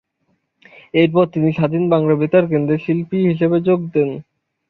[0.93, 4.09] এরপর তিনি স্বাধীন বাংলা বেতার কেন্দ্রে শিল্পী হিসেবে যোগ দেন।